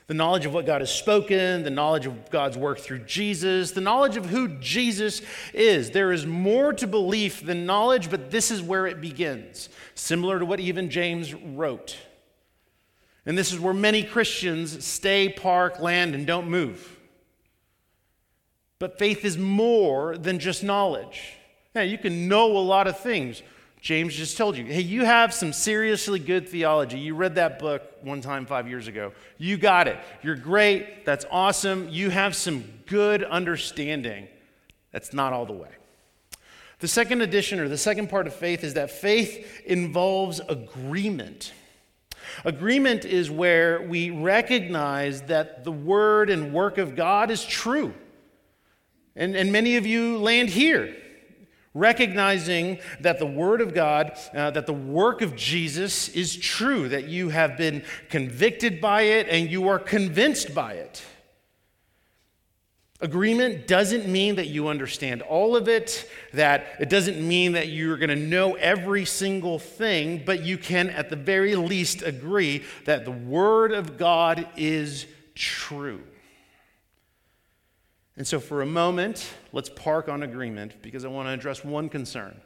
[0.06, 3.80] the knowledge of what God has spoken, the knowledge of God's work through Jesus, the
[3.80, 5.22] knowledge of who Jesus
[5.54, 5.90] is.
[5.90, 10.46] There is more to belief than knowledge, but this is where it begins, similar to
[10.46, 11.96] what even James wrote.
[13.24, 16.97] And this is where many Christians stay, park, land, and don't move.
[18.78, 21.34] But faith is more than just knowledge.
[21.74, 23.42] Yeah, you can know a lot of things.
[23.80, 26.98] James just told you, hey, you have some seriously good theology.
[26.98, 29.12] You read that book one time five years ago.
[29.36, 29.98] You got it.
[30.22, 31.04] You're great.
[31.04, 31.88] That's awesome.
[31.88, 34.28] You have some good understanding.
[34.92, 35.68] That's not all the way.
[36.80, 41.52] The second addition, or the second part of faith, is that faith involves agreement.
[42.44, 47.94] Agreement is where we recognize that the word and work of God is true.
[49.18, 50.94] And, and many of you land here
[51.74, 57.08] recognizing that the Word of God, uh, that the work of Jesus is true, that
[57.08, 61.02] you have been convicted by it and you are convinced by it.
[63.00, 67.96] Agreement doesn't mean that you understand all of it, that it doesn't mean that you're
[67.96, 73.04] going to know every single thing, but you can at the very least agree that
[73.04, 75.06] the Word of God is
[75.36, 76.02] true.
[78.18, 81.88] And so, for a moment, let's park on agreement because I want to address one
[81.88, 82.38] concern.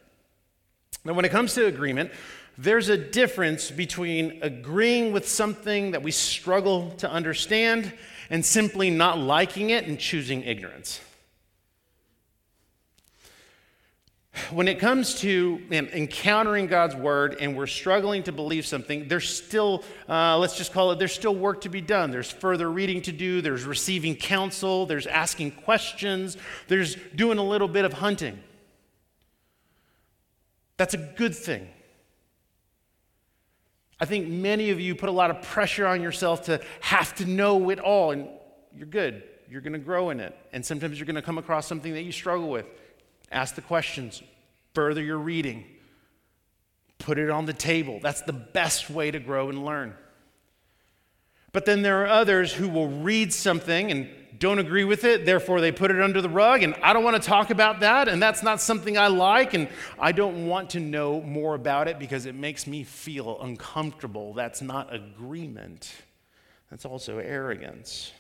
[1.03, 2.13] Now, when it comes to agreement,
[2.59, 7.91] there's a difference between agreeing with something that we struggle to understand
[8.29, 11.01] and simply not liking it and choosing ignorance.
[14.51, 19.85] When it comes to encountering God's word and we're struggling to believe something, there's still,
[20.09, 22.11] uh, let's just call it, there's still work to be done.
[22.11, 27.69] There's further reading to do, there's receiving counsel, there's asking questions, there's doing a little
[27.69, 28.39] bit of hunting.
[30.79, 31.69] That's a good thing.
[34.01, 37.27] I think many of you put a lot of pressure on yourself to have to
[37.27, 38.29] know it all, and
[38.75, 39.23] you're good.
[39.49, 40.35] You're going to grow in it.
[40.53, 42.67] And sometimes you're going to come across something that you struggle with.
[43.33, 44.23] Ask the questions,
[44.75, 45.65] further your reading,
[46.99, 47.99] put it on the table.
[48.03, 49.95] That's the best way to grow and learn.
[51.53, 54.09] But then there are others who will read something and
[54.39, 57.23] don't agree with it, therefore they put it under the rug, and I don't want
[57.23, 59.69] to talk about that, and that's not something I like, and
[60.01, 64.35] I don't want to know more about it because it makes me feel uncomfortable.
[64.35, 65.93] That's not agreement,
[66.71, 68.13] that's also arrogance.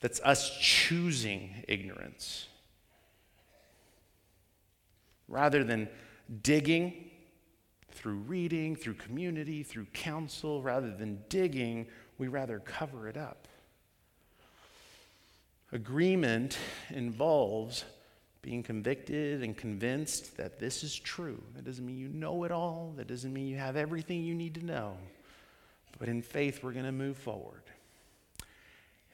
[0.00, 2.46] That's us choosing ignorance
[5.32, 5.88] rather than
[6.42, 7.10] digging
[7.90, 11.86] through reading, through community, through counsel, rather than digging,
[12.18, 13.48] we rather cover it up.
[15.72, 16.58] Agreement
[16.90, 17.84] involves
[18.42, 21.42] being convicted and convinced that this is true.
[21.54, 24.54] That doesn't mean you know it all, that doesn't mean you have everything you need
[24.56, 24.96] to know.
[25.98, 27.62] But in faith, we're going to move forward.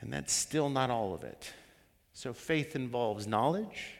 [0.00, 1.52] And that's still not all of it.
[2.14, 3.97] So faith involves knowledge,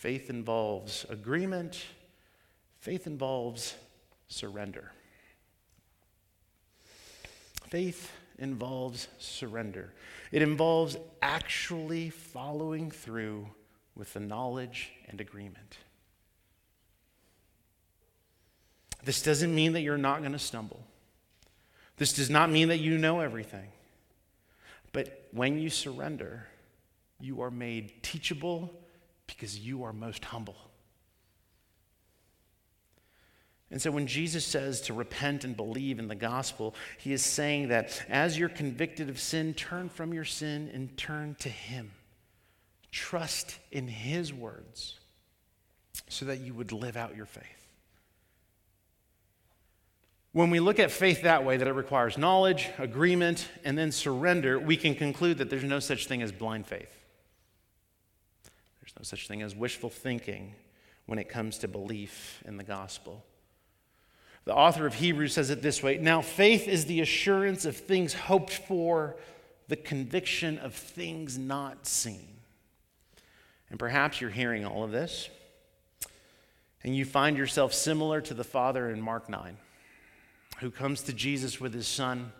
[0.00, 1.84] Faith involves agreement,
[2.78, 3.74] faith involves
[4.28, 4.92] surrender.
[7.68, 9.92] Faith involves surrender.
[10.32, 13.50] It involves actually following through
[13.94, 15.76] with the knowledge and agreement.
[19.04, 20.82] This doesn't mean that you're not going to stumble.
[21.98, 23.68] This does not mean that you know everything.
[24.94, 26.46] But when you surrender,
[27.20, 28.79] you are made teachable
[29.36, 30.56] because you are most humble.
[33.70, 37.68] And so when Jesus says to repent and believe in the gospel, he is saying
[37.68, 41.92] that as you're convicted of sin, turn from your sin and turn to him.
[42.90, 44.98] Trust in his words
[46.08, 47.44] so that you would live out your faith.
[50.32, 54.58] When we look at faith that way, that it requires knowledge, agreement, and then surrender,
[54.58, 56.99] we can conclude that there's no such thing as blind faith.
[58.94, 60.54] There's no such thing as wishful thinking
[61.06, 63.24] when it comes to belief in the gospel.
[64.44, 68.14] The author of Hebrews says it this way Now, faith is the assurance of things
[68.14, 69.16] hoped for,
[69.68, 72.28] the conviction of things not seen.
[73.70, 75.28] And perhaps you're hearing all of this,
[76.82, 79.56] and you find yourself similar to the father in Mark 9,
[80.58, 82.32] who comes to Jesus with his son,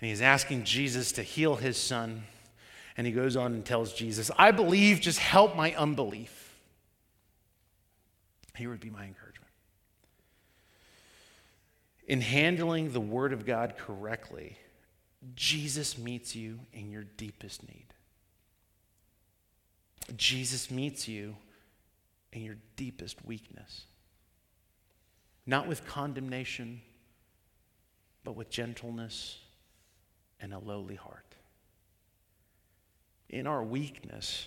[0.00, 2.24] and he's asking Jesus to heal his son.
[2.98, 6.52] And he goes on and tells Jesus, I believe, just help my unbelief.
[8.56, 9.52] Here would be my encouragement.
[12.08, 14.58] In handling the Word of God correctly,
[15.36, 17.86] Jesus meets you in your deepest need.
[20.16, 21.36] Jesus meets you
[22.32, 23.84] in your deepest weakness.
[25.46, 26.80] Not with condemnation,
[28.24, 29.38] but with gentleness
[30.40, 31.27] and a lowly heart.
[33.28, 34.46] In our weakness,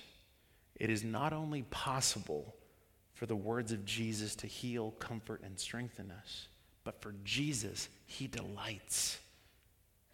[0.76, 2.56] it is not only possible
[3.14, 6.48] for the words of Jesus to heal, comfort, and strengthen us,
[6.84, 9.20] but for Jesus, he delights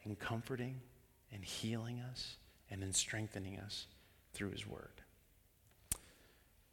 [0.04, 0.82] in comforting
[1.32, 2.36] and healing us
[2.70, 3.88] and in strengthening us
[4.34, 5.02] through his word.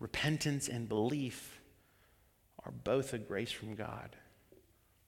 [0.01, 1.61] Repentance and belief
[2.65, 4.17] are both a grace from God.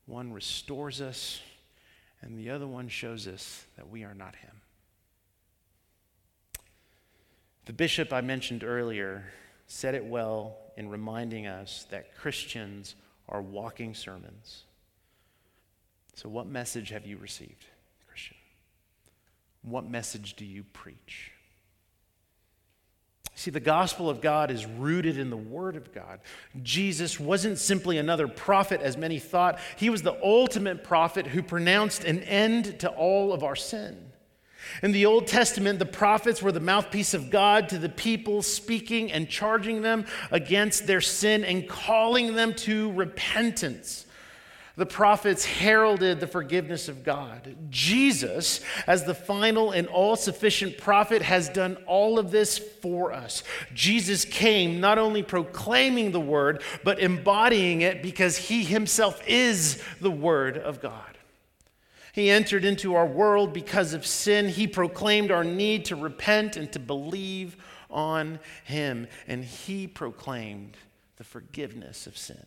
[0.07, 1.41] One restores us,
[2.21, 4.53] and the other one shows us that we are not him.
[7.67, 9.25] The bishop I mentioned earlier
[9.67, 12.95] said it well in reminding us that Christians
[13.29, 14.63] are walking sermons.
[16.15, 17.67] So, what message have you received,
[18.09, 18.37] Christian?
[19.63, 21.33] What message do you preach?
[23.35, 26.21] See, the gospel of God is rooted in the Word of God.
[26.63, 29.59] Jesus wasn't simply another prophet, as many thought.
[29.77, 34.13] He was the ultimate prophet who pronounced an end to all of our sin.
[34.83, 39.13] In the Old Testament, the prophets were the mouthpiece of God to the people, speaking
[39.13, 44.07] and charging them against their sin and calling them to repentance.
[44.77, 47.57] The prophets heralded the forgiveness of God.
[47.71, 53.43] Jesus, as the final and all sufficient prophet, has done all of this for us.
[53.73, 60.11] Jesus came not only proclaiming the word, but embodying it because he himself is the
[60.11, 61.16] word of God.
[62.17, 64.49] He entered into our world because of sin.
[64.49, 67.59] He proclaimed our need to repent and to believe
[67.91, 70.79] on him, and he proclaimed
[71.19, 72.47] the forgiveness of sin.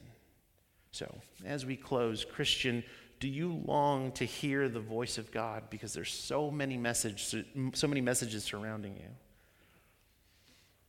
[0.91, 2.84] So, as we close, Christian,
[3.20, 7.36] do you long to hear the voice of God because there's so many messages
[7.74, 9.09] so many messages surrounding you?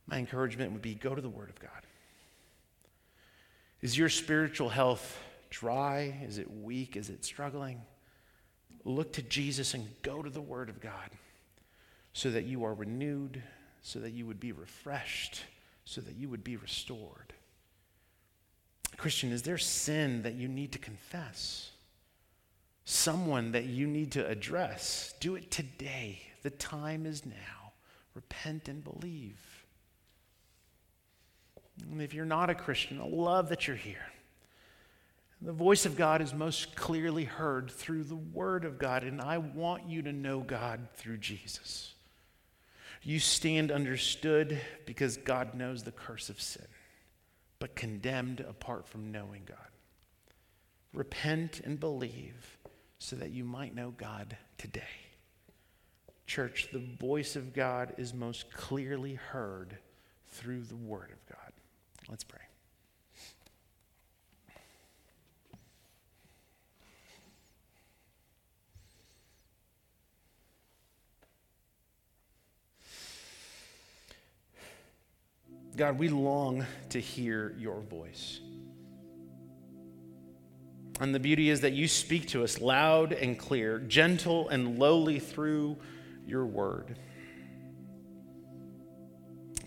[0.07, 1.85] My encouragement would be go to the word of God.
[3.81, 5.19] Is your spiritual health
[5.51, 6.19] dry?
[6.25, 6.97] Is it weak?
[6.97, 7.79] Is it struggling?
[8.83, 11.09] Look to Jesus and go to the word of God
[12.13, 13.41] so that you are renewed,
[13.81, 15.43] so that you would be refreshed,
[15.85, 17.33] so that you would be restored.
[18.97, 21.71] Christian, is there sin that you need to confess?
[22.85, 25.13] Someone that you need to address?
[25.19, 26.21] Do it today.
[26.43, 27.73] The time is now.
[28.13, 29.39] Repent and believe.
[31.89, 34.05] And if you're not a Christian, I love that you're here.
[35.41, 39.39] The voice of God is most clearly heard through the Word of God, and I
[39.39, 41.93] want you to know God through Jesus.
[43.01, 46.67] You stand understood because God knows the curse of sin
[47.61, 49.57] but condemned apart from knowing God.
[50.93, 52.57] Repent and believe
[52.97, 54.81] so that you might know God today.
[56.25, 59.77] Church, the voice of God is most clearly heard
[60.27, 61.53] through the Word of God.
[62.09, 62.41] Let's pray.
[75.77, 78.41] God, we long to hear your voice.
[80.99, 85.19] And the beauty is that you speak to us loud and clear, gentle and lowly
[85.19, 85.77] through
[86.27, 86.97] your word.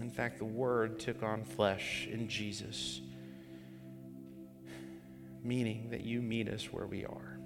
[0.01, 3.01] In fact, the word took on flesh in Jesus,
[5.43, 7.39] meaning that you meet us where we are.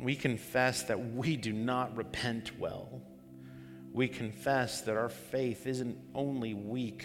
[0.00, 3.02] We confess that we do not repent well
[3.92, 7.04] we confess that our faith isn't only weak.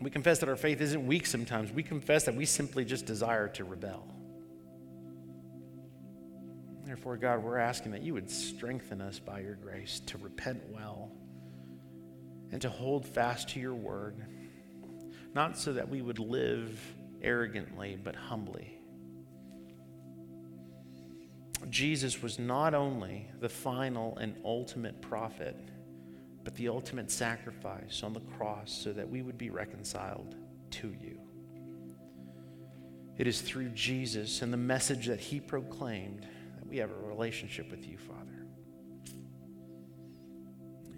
[0.00, 1.72] We confess that our faith isn't weak sometimes.
[1.72, 4.06] We confess that we simply just desire to rebel.
[6.84, 11.12] Therefore, God, we're asking that you would strengthen us by your grace to repent well
[12.50, 14.24] and to hold fast to your word,
[15.34, 16.80] not so that we would live
[17.20, 18.77] arrogantly, but humbly
[21.70, 25.56] Jesus was not only the final and ultimate prophet,
[26.44, 30.34] but the ultimate sacrifice on the cross so that we would be reconciled
[30.70, 31.20] to you.
[33.18, 37.70] It is through Jesus and the message that he proclaimed that we have a relationship
[37.70, 38.46] with you, Father.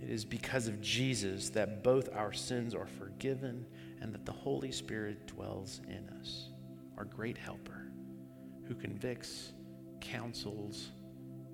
[0.03, 3.65] It is because of Jesus that both our sins are forgiven
[4.01, 6.51] and that the Holy Spirit dwells in us.
[7.01, 7.91] our great helper,
[8.69, 9.55] who convicts,
[10.01, 10.91] counsels,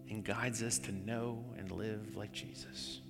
[0.09, 3.01] and guides us to know and live like Jesus.